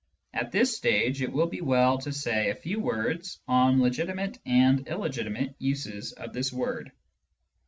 [0.33, 4.87] At this stage, it will be well to say a few words on legitimate and
[4.87, 6.91] illegitimate uses of this word.